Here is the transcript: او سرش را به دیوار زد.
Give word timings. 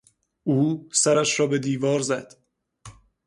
او 0.43 0.89
سرش 0.91 1.39
را 1.39 1.47
به 1.47 1.59
دیوار 1.59 1.99
زد. 1.99 2.33